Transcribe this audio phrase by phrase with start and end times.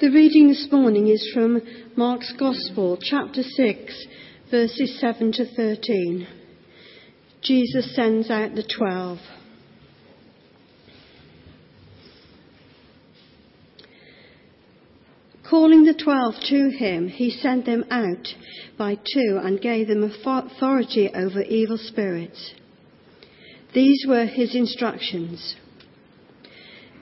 [0.00, 1.60] The reading this morning is from
[1.96, 4.06] Mark's Gospel, chapter 6,
[4.48, 6.24] verses 7 to 13.
[7.42, 9.18] Jesus sends out the twelve.
[15.50, 18.28] Calling the twelve to him, he sent them out
[18.78, 22.54] by two and gave them authority over evil spirits.
[23.74, 25.56] These were his instructions.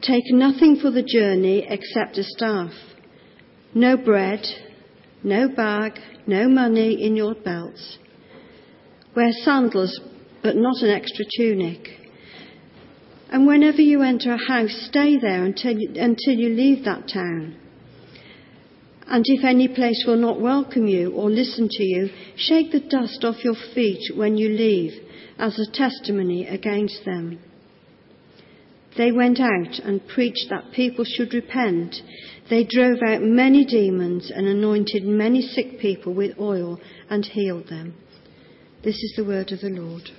[0.03, 2.71] Take nothing for the journey except a staff,
[3.75, 4.45] no bread,
[5.23, 7.99] no bag, no money in your belts.
[9.15, 9.99] Wear sandals,
[10.43, 11.89] but not an extra tunic.
[13.31, 17.57] And whenever you enter a house, stay there until you, until you leave that town.
[19.09, 23.25] And if any place will not welcome you or listen to you, shake the dust
[23.25, 24.93] off your feet when you leave
[25.39, 27.39] as a testimony against them.
[28.97, 31.97] They went out and preached that people should repent.
[32.49, 37.95] They drove out many demons and anointed many sick people with oil and healed them.
[38.83, 40.11] This is the word of the Lord.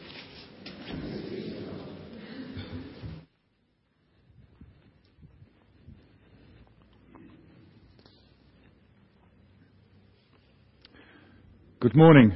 [11.80, 12.35] Good morning.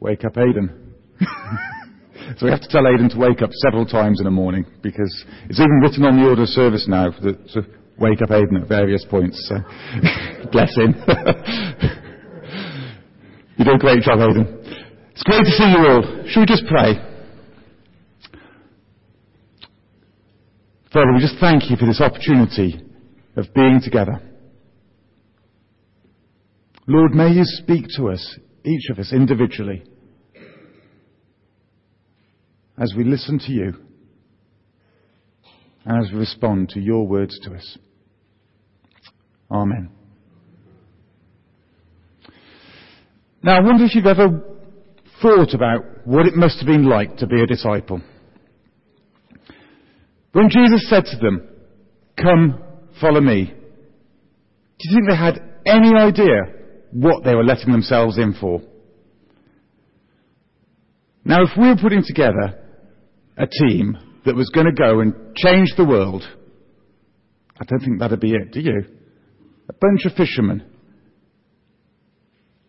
[0.00, 0.83] Wake up, Aidan.
[2.36, 5.24] So we have to tell Aidan to wake up several times in the morning because
[5.48, 7.62] it's even written on the order of service now that to
[7.98, 9.38] wake up Aidan at various points.
[9.48, 9.56] So
[10.52, 10.94] bless him.
[13.56, 14.46] you do a great job, Aidan.
[15.12, 16.24] It's great to see you all.
[16.26, 16.94] Should we just pray?
[20.92, 22.80] Father, we just thank you for this opportunity
[23.36, 24.20] of being together.
[26.86, 29.82] Lord, may you speak to us, each of us individually,
[32.78, 33.74] as we listen to you
[35.84, 37.78] and as we respond to your words to us.
[39.50, 39.90] Amen.
[43.42, 44.42] Now, I wonder if you've ever
[45.20, 48.00] thought about what it must have been like to be a disciple.
[50.32, 51.48] When Jesus said to them,
[52.16, 52.62] Come,
[53.00, 56.54] follow me, do you think they had any idea
[56.94, 58.62] what they were letting themselves in for.
[61.24, 62.63] Now, if we were putting together
[63.36, 66.22] a team that was going to go and change the world,
[67.60, 68.84] I don't think that'd be it, do you?
[69.68, 70.64] A bunch of fishermen,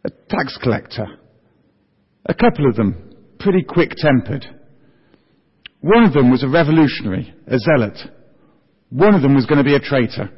[0.04, 1.06] a tax collector,
[2.26, 4.46] a couple of them pretty quick tempered.
[5.82, 7.98] One of them was a revolutionary, a zealot.
[8.90, 10.30] One of them was going to be a traitor.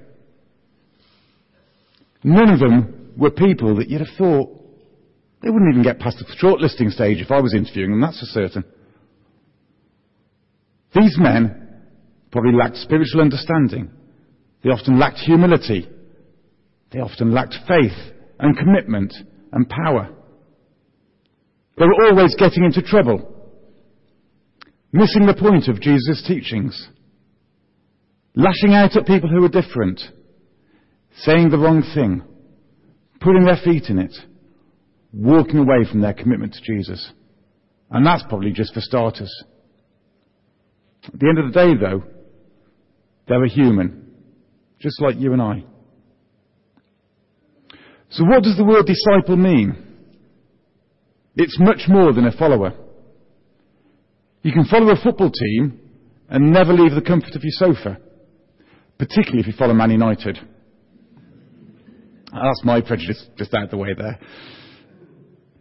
[2.23, 4.49] None of them were people that you'd have thought
[5.41, 8.25] they wouldn't even get past the shortlisting stage if I was interviewing them, that's for
[8.25, 8.63] certain.
[10.99, 11.67] These men
[12.31, 13.91] probably lacked spiritual understanding.
[14.63, 15.87] They often lacked humility.
[16.91, 19.13] They often lacked faith and commitment
[19.51, 20.09] and power.
[21.77, 23.33] They were always getting into trouble,
[24.91, 26.89] missing the point of Jesus' teachings,
[28.35, 30.01] lashing out at people who were different,
[31.17, 32.23] saying the wrong thing
[33.19, 34.15] putting their feet in it,
[35.11, 37.11] walking away from their commitment to Jesus.
[37.89, 39.31] And that's probably just for starters.
[41.13, 42.03] At the end of the day, though,
[43.27, 44.11] they were human,
[44.79, 45.63] just like you and I.
[48.09, 49.75] So what does the word disciple mean?
[51.35, 52.73] It's much more than a follower.
[54.41, 55.79] You can follow a football team
[56.29, 57.97] and never leave the comfort of your sofa,
[58.97, 60.39] particularly if you follow Man United.
[62.31, 64.19] That's my prejudice just out of the way there.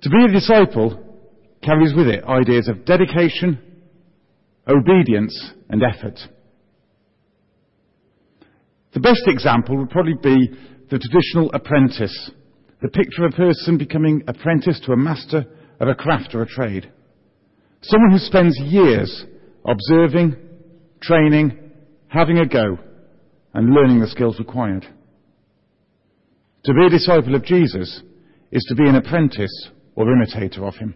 [0.02, 1.02] To be a disciple
[1.62, 3.58] carries with it ideas of dedication,
[4.69, 6.19] obedience, and effort.
[8.93, 10.49] The best example would probably be
[10.91, 12.31] the traditional apprentice,
[12.81, 15.44] the picture of a person becoming apprentice to a master
[15.81, 16.91] of a craft or a trade.
[17.82, 19.25] Someone who spends years
[19.65, 20.37] observing,
[21.03, 21.59] training,
[22.09, 22.78] having a go,
[23.54, 24.86] and learning the skills required.
[26.65, 28.03] To be a disciple of Jesus
[28.51, 30.95] is to be an apprentice or imitator of him.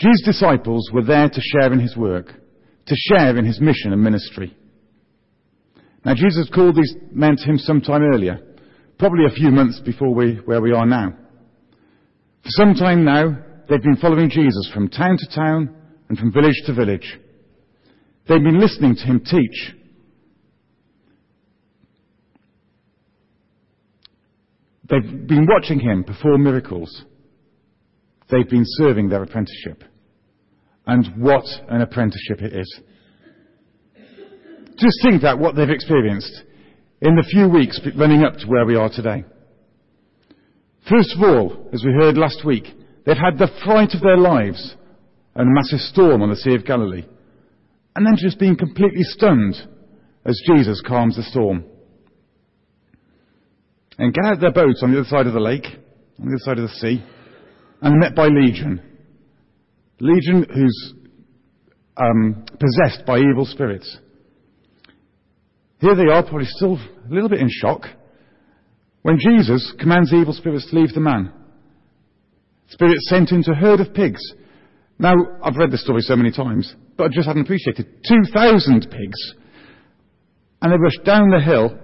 [0.00, 2.32] Jesus' disciples were there to share in his work,
[2.86, 4.56] to share in his mission and ministry.
[6.04, 8.40] Now, Jesus called these men to him sometime earlier,
[8.98, 11.14] probably a few months before we, where we are now.
[12.42, 13.36] For some time now,
[13.68, 15.76] they've been following Jesus from town to town
[16.08, 17.18] and from village to village.
[18.26, 19.74] They've been listening to him teach
[24.90, 27.04] They've been watching him perform miracles.
[28.28, 29.84] They've been serving their apprenticeship.
[30.90, 32.80] And what an apprenticeship it is.
[34.76, 36.42] Just think about what they've experienced
[37.00, 39.22] in the few weeks running up to where we are today.
[40.90, 42.64] First of all, as we heard last week,
[43.06, 44.74] they've had the fright of their lives
[45.36, 47.06] and a massive storm on the Sea of Galilee.
[47.94, 49.54] And then just being completely stunned
[50.24, 51.66] as Jesus calms the storm.
[53.96, 55.66] And get out their boats on the other side of the lake,
[56.18, 57.00] on the other side of the sea,
[57.80, 58.89] and met by Legion.
[60.00, 60.94] Legion who's
[61.96, 63.98] um, possessed by evil spirits.
[65.80, 67.82] Here they are, probably still a little bit in shock,
[69.02, 71.32] when Jesus commands the evil spirits to leave the man.
[72.68, 74.20] Spirits sent into a herd of pigs.
[74.98, 77.86] Now, I've read this story so many times, but I just hadn't appreciated.
[78.06, 79.34] 2,000 pigs.
[80.62, 81.78] And they rush down the hill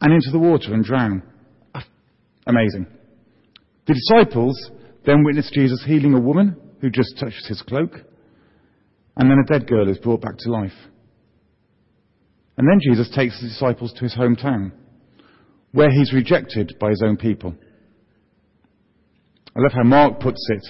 [0.00, 1.22] and into the water and drown.
[1.74, 1.86] Ah,
[2.46, 2.86] amazing.
[3.86, 4.70] The disciples
[5.06, 7.92] then witness Jesus healing a woman who just touched his cloak.
[9.16, 10.72] And then a dead girl is brought back to life.
[12.58, 14.72] And then Jesus takes the disciples to his hometown,
[15.70, 17.54] where he's rejected by his own people.
[19.56, 20.66] I love how Mark puts it.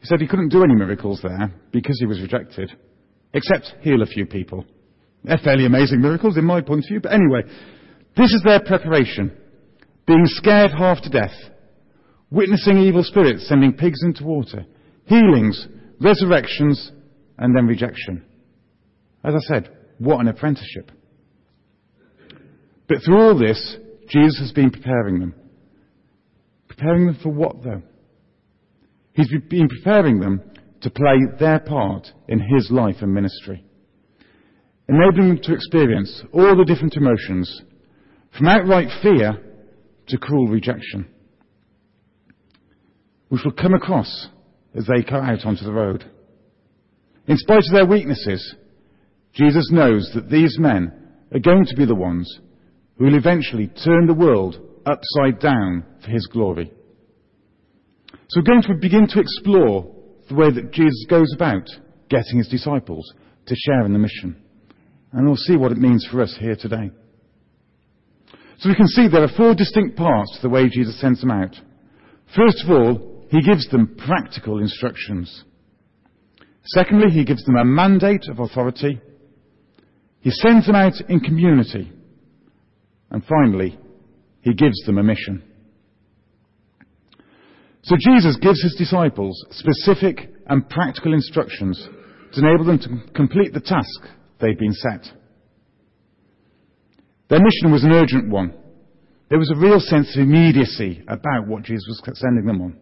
[0.00, 2.72] He said he couldn't do any miracles there because he was rejected,
[3.34, 4.64] except heal a few people.
[5.24, 7.42] They're fairly amazing miracles in my point of view, but anyway,
[8.16, 9.32] this is their preparation.
[10.06, 11.34] Being scared half to death,
[12.30, 14.66] witnessing evil spirits sending pigs into water,
[15.12, 15.68] healings,
[16.00, 16.90] resurrections,
[17.36, 18.24] and then rejection.
[19.22, 19.68] As I said,
[19.98, 20.90] what an apprenticeship.
[22.88, 23.76] But through all this,
[24.08, 25.34] Jesus has been preparing them.
[26.68, 27.82] Preparing them for what, though?
[29.12, 30.40] He's been preparing them
[30.80, 33.64] to play their part in his life and ministry,
[34.88, 37.62] enabling them to experience all the different emotions,
[38.36, 39.38] from outright fear
[40.08, 41.06] to cruel rejection,
[43.28, 44.28] which will come across
[44.74, 46.04] as they go out onto the road.
[47.26, 48.54] In spite of their weaknesses,
[49.32, 50.92] Jesus knows that these men
[51.32, 52.40] are going to be the ones
[52.96, 56.72] who will eventually turn the world upside down for his glory.
[58.28, 59.94] So we're going to begin to explore
[60.28, 61.68] the way that Jesus goes about
[62.08, 63.12] getting his disciples
[63.46, 64.36] to share in the mission.
[65.12, 66.90] And we'll see what it means for us here today.
[68.58, 71.30] So we can see there are four distinct parts to the way Jesus sends them
[71.30, 71.54] out.
[72.36, 75.44] First of all, he gives them practical instructions.
[76.66, 79.00] Secondly, he gives them a mandate of authority.
[80.20, 81.90] He sends them out in community.
[83.10, 83.78] And finally,
[84.42, 85.42] he gives them a mission.
[87.84, 91.88] So Jesus gives his disciples specific and practical instructions
[92.34, 95.10] to enable them to complete the task they'd been set.
[97.30, 98.52] Their mission was an urgent one.
[99.30, 102.76] There was a real sense of immediacy about what Jesus was sending them on.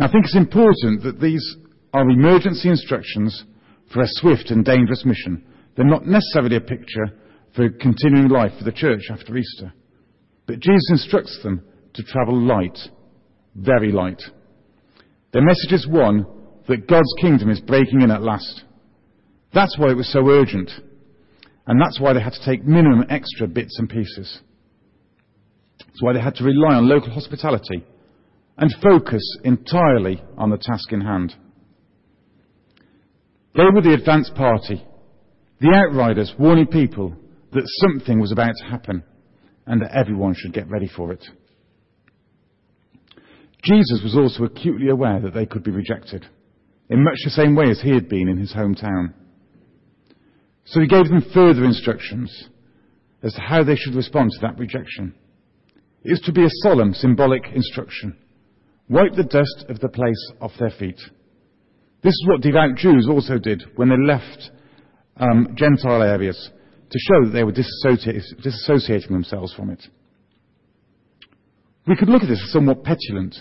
[0.00, 1.44] Now I think it's important that these
[1.92, 3.44] are emergency instructions
[3.92, 5.44] for a swift and dangerous mission.
[5.76, 7.04] They're not necessarily a picture
[7.54, 9.74] for continuing life for the church after Easter.
[10.46, 11.62] But Jesus instructs them
[11.92, 12.78] to travel light,
[13.54, 14.22] very light.
[15.32, 16.24] Their message is one
[16.66, 18.64] that God's kingdom is breaking in at last.
[19.52, 20.70] That's why it was so urgent.
[21.66, 24.40] And that's why they had to take minimum extra bits and pieces.
[25.78, 27.84] That's why they had to rely on local hospitality
[28.60, 31.34] and focus entirely on the task in hand.
[33.54, 34.84] They were the advance party,
[35.60, 37.16] the outriders warning people
[37.52, 39.02] that something was about to happen
[39.66, 41.24] and that everyone should get ready for it.
[43.62, 46.26] Jesus was also acutely aware that they could be rejected,
[46.90, 49.14] in much the same way as he had been in his hometown.
[50.64, 52.48] So he gave them further instructions
[53.22, 55.14] as to how they should respond to that rejection.
[56.04, 58.16] It is to be a solemn, symbolic instruction.
[58.90, 61.00] Wipe the dust of the place off their feet.
[62.02, 64.50] This is what devout Jews also did when they left
[65.16, 66.50] um, Gentile areas
[66.90, 69.84] to show that they were disassociating themselves from it.
[71.86, 73.36] We could look at this as somewhat petulant,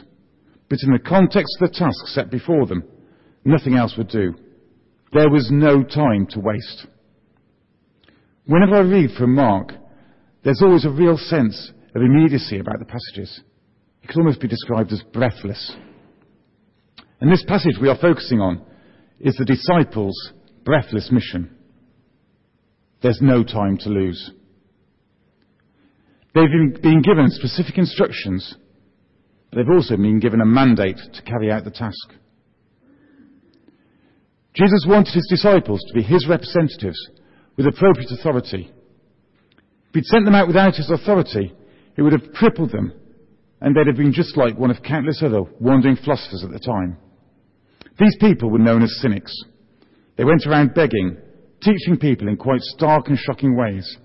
[0.70, 2.84] but in the context of the task set before them,
[3.44, 4.36] nothing else would do.
[5.14, 6.86] There was no time to waste.
[8.46, 9.74] Whenever I read from Mark,
[10.44, 13.42] there's always a real sense of immediacy about the passages.
[14.10, 15.72] Could almost be described as breathless.
[17.22, 18.66] And this passage we are focusing on
[19.20, 20.34] is the disciples'
[20.66, 21.56] breathless mission.
[23.04, 24.32] There's no time to lose.
[26.34, 28.56] They've been given specific instructions,
[29.52, 32.10] but they've also been given a mandate to carry out the task.
[34.56, 36.98] Jesus wanted his disciples to be his representatives
[37.58, 38.72] with appropriate authority.
[39.90, 41.54] If he'd sent them out without his authority,
[41.96, 42.94] it would have crippled them,
[43.62, 46.98] and they'd have been just like one of countless other wandering philosophers at the time.
[48.00, 49.34] These people were known as cynics.
[50.18, 51.18] They went around begging
[51.62, 53.98] teaching people in quite stark and shocking ways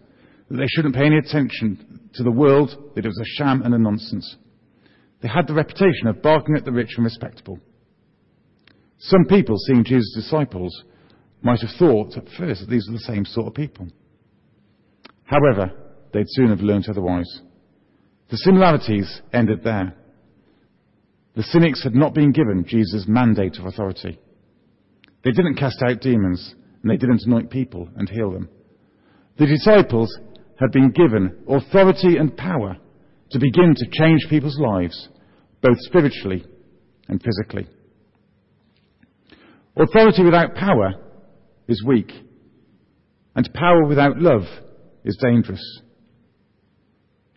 [0.48, 3.74] that they shouldn't pay any attention to the world, that it was a sham and
[3.74, 4.36] a nonsense.
[5.22, 7.58] They had the reputation of barking at the rich and respectable.
[8.98, 10.84] Some people, seeing Jesus' disciples,
[11.42, 13.88] might have thought at first that these were the same sort of people.
[15.24, 15.72] However,
[16.12, 17.40] they'd soon have learnt otherwise.
[18.34, 19.94] The similarities ended there.
[21.36, 24.18] The cynics had not been given Jesus' mandate of authority.
[25.22, 28.48] They didn't cast out demons, and they didn't anoint people and heal them.
[29.38, 30.12] The disciples
[30.58, 32.76] had been given authority and power
[33.30, 35.08] to begin to change people's lives,
[35.62, 36.44] both spiritually
[37.06, 37.68] and physically.
[39.76, 40.94] Authority without power
[41.68, 42.10] is weak,
[43.36, 44.42] and power without love
[45.04, 45.62] is dangerous.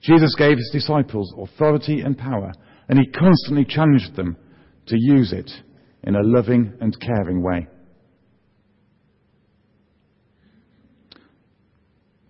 [0.01, 2.51] Jesus gave his disciples authority and power,
[2.87, 4.37] and he constantly challenged them
[4.87, 5.51] to use it
[6.03, 7.67] in a loving and caring way.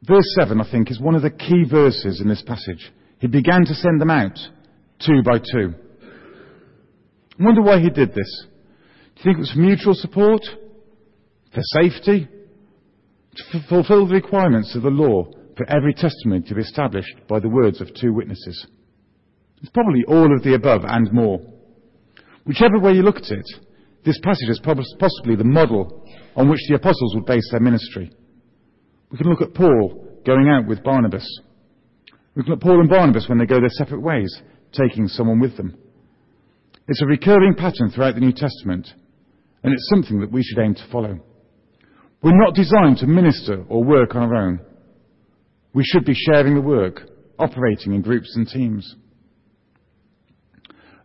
[0.08, 2.92] Verse 7, I think, is one of the key verses in this passage.
[3.20, 4.38] He began to send them out,
[5.06, 5.74] two by two.
[7.40, 8.46] I wonder why he did this.
[9.16, 10.42] Do you think it was mutual support?
[11.54, 12.28] For safety?
[13.36, 17.50] To fulfill the requirements of the law for every testimony to be established by the
[17.50, 18.68] words of two witnesses?
[19.62, 21.40] It's probably all of the above and more.
[22.46, 23.46] Whichever way you look at it,
[24.06, 28.12] this passage is possibly the model on which the apostles would base their ministry.
[29.12, 31.28] We can look at Paul going out with Barnabas.
[32.36, 35.40] We can look at Paul and Barnabas when they go their separate ways, taking someone
[35.40, 35.76] with them.
[36.88, 38.88] It's a recurring pattern throughout the New Testament,
[39.64, 41.20] and it's something that we should aim to follow.
[42.22, 44.60] We're not designed to minister or work on our own.
[45.78, 47.04] We should be sharing the work,
[47.38, 48.96] operating in groups and teams.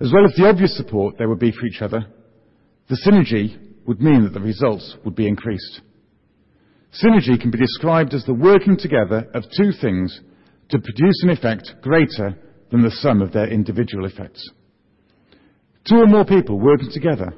[0.01, 2.07] As well as the obvious support there would be for each other,
[2.89, 3.55] the synergy
[3.87, 5.83] would mean that the results would be increased.
[7.05, 10.19] Synergy can be described as the working together of two things
[10.71, 12.35] to produce an effect greater
[12.71, 14.49] than the sum of their individual effects.
[15.87, 17.35] Two or more people working together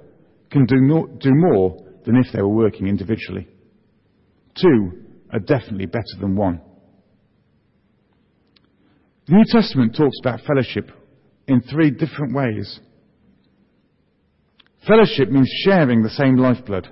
[0.51, 3.49] can do, no, do more than if they were working individually.
[4.55, 6.61] Two are definitely better than one.
[9.27, 10.91] The New Testament talks about fellowship
[11.49, 12.79] in three different ways.
[14.87, 16.89] Fellowship means sharing the same lifeblood.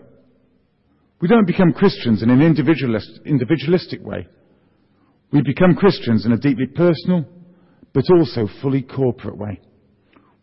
[1.20, 4.26] We don't become Christians in an individualist, individualistic way.
[5.30, 7.26] We become Christians in a deeply personal,
[7.92, 9.60] but also fully corporate way.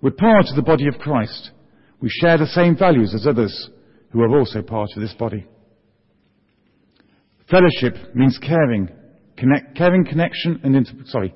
[0.01, 1.51] We're part of the body of Christ.
[2.01, 3.69] We share the same values as others
[4.11, 5.45] who are also part of this body.
[7.49, 8.89] Fellowship means caring,
[9.37, 11.33] connect, caring connection and inti- sorry,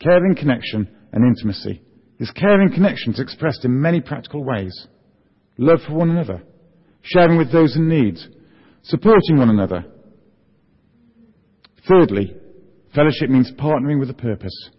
[0.00, 1.82] caring connection and intimacy.
[2.18, 4.86] This caring connection is expressed in many practical ways.
[5.58, 6.42] Love for one another,
[7.02, 8.18] sharing with those in need,
[8.82, 9.84] supporting one another.
[11.88, 12.34] Thirdly,
[12.94, 14.70] fellowship means partnering with a purpose.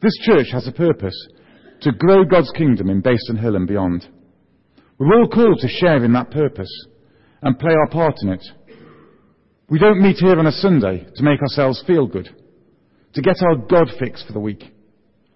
[0.00, 1.16] This church has a purpose
[1.82, 4.06] to grow God's kingdom in Bayston Hill and beyond.
[4.98, 6.70] We're all called to share in that purpose
[7.40, 8.44] and play our part in it.
[9.68, 12.28] We don't meet here on a Sunday to make ourselves feel good,
[13.14, 14.64] to get our God fix for the week.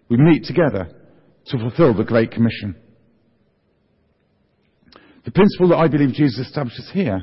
[0.08, 0.88] We meet together
[1.46, 2.76] to fulfill the Great Commission.
[5.24, 7.22] The principle that I believe Jesus establishes here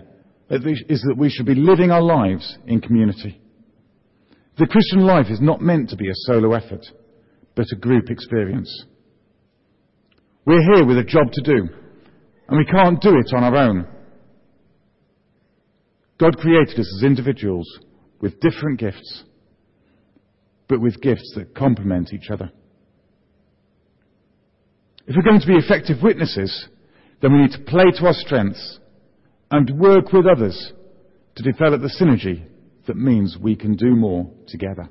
[0.49, 3.41] is that we should be living our lives in community.
[4.57, 6.85] The Christian life is not meant to be a solo effort,
[7.55, 8.85] but a group experience.
[10.45, 11.69] We're here with a job to do,
[12.47, 13.87] and we can't do it on our own.
[16.19, 17.67] God created us as individuals
[18.19, 19.23] with different gifts,
[20.73, 22.51] but with gifts that complement each other.
[25.05, 26.67] If we're going to be effective witnesses,
[27.21, 28.79] then we need to play to our strengths
[29.51, 30.73] and work with others
[31.35, 32.47] to develop the synergy
[32.87, 34.89] that means we can do more together.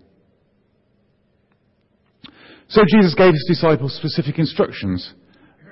[2.68, 5.14] So Jesus gave his disciples specific instructions,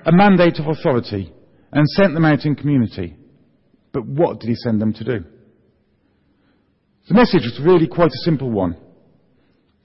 [0.05, 1.31] a mandate of authority,
[1.71, 3.15] and sent them out in community.
[3.93, 5.23] But what did he send them to do?
[7.07, 8.75] The message was really quite a simple one.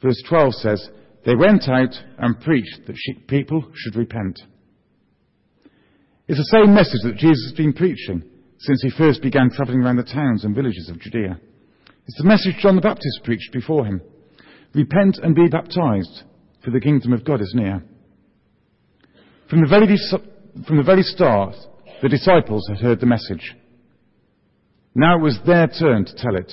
[0.02, 0.88] Verse 12 says,
[1.24, 2.96] They went out and preached that
[3.28, 4.40] people should repent.
[6.28, 8.22] It's the same message that Jesus has been preaching
[8.58, 11.38] since he first began travelling around the towns and villages of Judea.
[12.06, 14.00] It's the message John the Baptist preached before him.
[14.74, 16.22] Repent and be baptized,
[16.64, 17.82] for the kingdom of God is near.
[19.48, 19.86] From the very,
[20.66, 21.54] from the very start,
[22.02, 23.54] the disciples had heard the message.
[24.94, 26.52] Now it was their turn to tell it.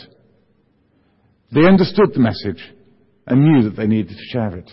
[1.51, 2.61] They understood the message
[3.25, 4.69] and knew that they needed to share it.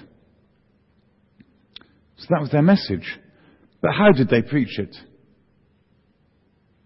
[2.16, 3.18] So that was their message.
[3.80, 4.94] But how did they preach it?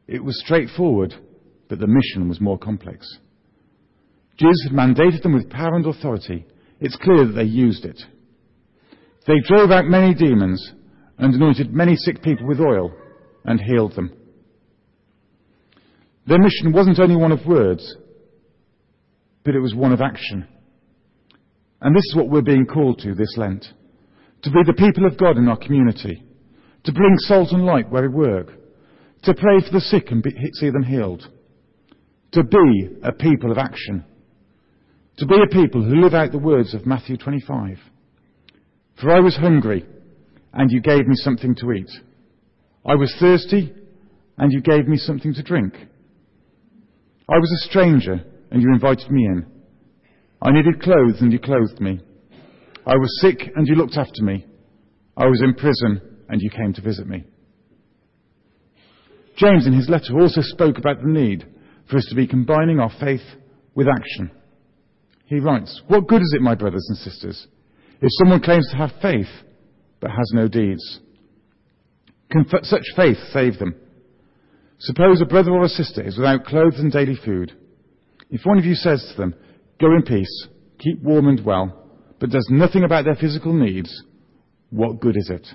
[0.07, 1.15] It was straightforward,
[1.69, 3.07] but the mission was more complex.
[4.37, 6.47] Jesus had mandated them with power and authority.
[6.81, 8.01] It's clear that they used it.
[9.27, 10.73] They drove out many demons
[11.19, 12.93] and anointed many sick people with oil
[13.45, 14.13] and healed them.
[16.27, 17.97] Their mission wasn't only one of words,
[19.45, 20.47] but it was one of action.
[21.85, 23.67] And this is what we're being called to this Lent.
[24.43, 26.25] To be the people of God in our community.
[26.85, 28.49] To bring salt and light where we work.
[29.25, 31.29] To pray for the sick and be, see them healed.
[32.33, 34.03] To be a people of action.
[35.19, 37.79] To be a people who live out the words of Matthew 25.
[38.99, 39.85] For I was hungry,
[40.55, 41.91] and you gave me something to eat.
[42.87, 43.75] I was thirsty,
[44.39, 45.75] and you gave me something to drink.
[47.29, 49.54] I was a stranger, and you invited me in.
[50.45, 52.01] I needed clothes, and you clothed me.
[52.87, 54.45] I was sick, and you looked after me.
[55.17, 57.25] I was in prison, and you came to visit me.
[59.37, 61.47] James, in his letter, also spoke about the need
[61.91, 63.23] for us to be combining our faith
[63.75, 64.31] with action.
[65.27, 67.47] He writes, What good is it, my brothers and sisters,
[68.03, 69.29] if someone claims to have faith
[70.01, 71.01] but has no deeds?
[72.31, 73.75] Can such faith save them?
[74.79, 77.57] Suppose a brother or a sister is without clothes and daily food.
[78.29, 79.35] If one of you says to them,
[79.81, 81.91] Go in peace, keep warm and well,
[82.21, 84.03] but does nothing about their physical needs,
[84.71, 85.47] what good is it?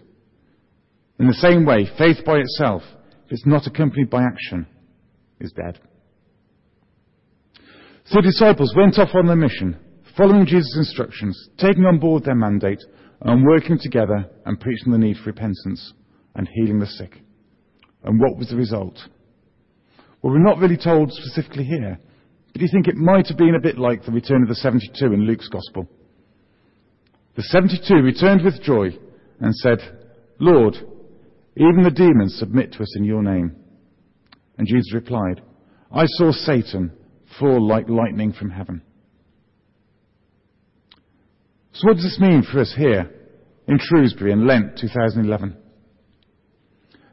[1.19, 2.81] In the same way, faith by itself,
[3.25, 4.65] if it's not accompanied by action,
[5.39, 5.79] is dead.
[8.05, 9.77] So the disciples went off on their mission,
[10.17, 12.79] following Jesus' instructions, taking on board their mandate,
[13.21, 15.93] and working together and preaching the need for repentance
[16.35, 17.21] and healing the sick.
[18.03, 18.97] And what was the result?
[20.21, 21.99] Well, we're not really told specifically here,
[22.53, 25.05] do you think it might have been a bit like the return of the 72
[25.05, 25.87] in Luke's Gospel?
[27.35, 28.89] The 72 returned with joy
[29.39, 29.79] and said,
[30.39, 30.75] Lord,
[31.55, 33.55] even the demons submit to us in your name.
[34.57, 35.41] And Jesus replied,
[35.91, 36.91] I saw Satan
[37.39, 38.81] fall like lightning from heaven.
[41.73, 43.09] So what does this mean for us here
[43.67, 45.55] in Shrewsbury in Lent 2011?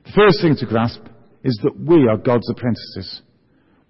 [0.05, 1.03] The first thing to grasp
[1.45, 3.23] is that we are God's apprentices.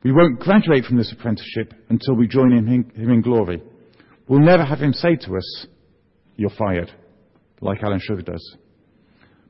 [0.06, 3.60] We won't graduate from this apprenticeship until we join him in glory.
[4.28, 5.66] We'll never have him say to us,
[6.36, 6.92] you're fired,
[7.60, 8.56] like Alan Sugar does.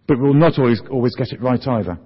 [0.08, 1.98] But we'll not always, always get it right either.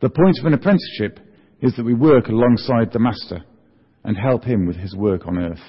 [0.00, 1.20] The point of an apprenticeship
[1.60, 3.44] is that we work alongside the Master
[4.02, 5.60] and help him with his work on earth.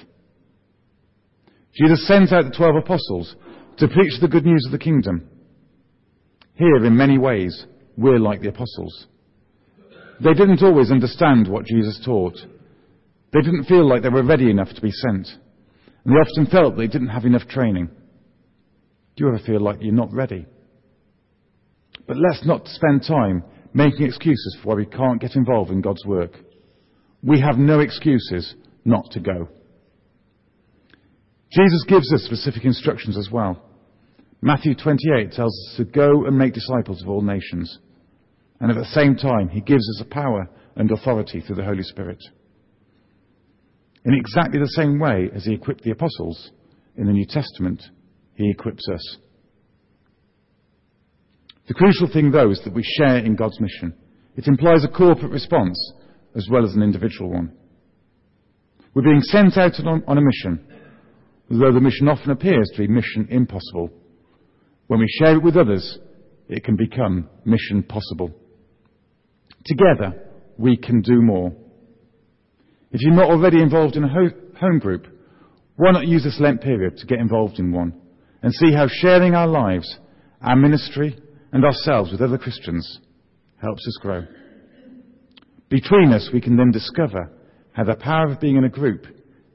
[1.74, 3.36] Jesus sends out the twelve apostles
[3.76, 5.28] to preach the good news of the kingdom.
[6.54, 9.08] Here, in many ways, we're like the apostles.
[10.22, 12.36] They didn't always understand what Jesus taught.
[13.32, 15.28] They didn't feel like they were ready enough to be sent.
[16.04, 17.88] And they often felt they didn't have enough training.
[19.16, 20.46] Do you ever feel like you're not ready?
[22.06, 23.42] But let's not spend time
[23.74, 26.32] making excuses for why we can't get involved in God's work.
[27.22, 29.48] We have no excuses not to go.
[31.50, 33.62] Jesus gives us specific instructions as well.
[34.40, 37.78] Matthew 28 tells us to go and make disciples of all nations.
[38.60, 41.82] And at the same time, he gives us a power and authority through the Holy
[41.82, 42.22] Spirit.
[44.04, 46.52] In exactly the same way as he equipped the apostles
[46.96, 47.82] in the New Testament,
[48.34, 49.16] he equips us.
[51.68, 53.92] The crucial thing, though, is that we share in God's mission.
[54.36, 55.76] It implies a corporate response
[56.36, 57.52] as well as an individual one.
[58.94, 60.64] We're being sent out on a mission,
[61.50, 63.90] though the mission often appears to be mission impossible.
[64.86, 65.98] When we share it with others,
[66.48, 68.32] it can become mission possible.
[69.66, 70.22] Together,
[70.56, 71.52] we can do more.
[72.92, 75.06] If you're not already involved in a home group,
[75.76, 77.92] why not use this Lent period to get involved in one
[78.42, 79.98] and see how sharing our lives,
[80.40, 81.18] our ministry,
[81.52, 83.00] and ourselves with other Christians
[83.60, 84.22] helps us grow.
[85.68, 87.30] Between us, we can then discover
[87.72, 89.04] how the power of being in a group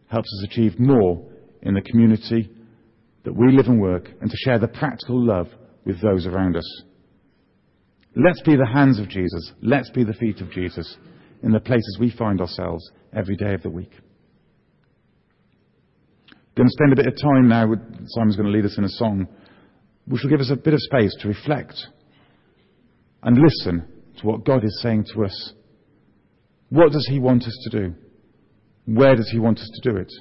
[0.08, 1.26] helps us achieve more
[1.62, 2.52] in the community
[3.24, 5.48] that we live and work and to share the practical love
[5.86, 6.84] with those around us.
[8.16, 9.52] Let's be the hands of Jesus.
[9.62, 10.98] Let's be the feet of Jesus
[11.44, 13.92] in the places we find ourselves every day of the week.
[16.56, 18.84] Going to spend a bit of time now with Simon's going to lead us in
[18.84, 19.28] a song
[20.06, 21.76] which will give us a bit of space to reflect
[23.24, 23.88] and listen
[24.20, 25.54] to what God is saying to us.
[26.70, 27.96] What does He want us to do?
[28.86, 30.12] Where does He want us to do it?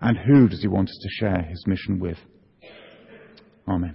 [0.00, 2.18] And who does He want us to share His mission with?
[3.68, 3.94] Amen.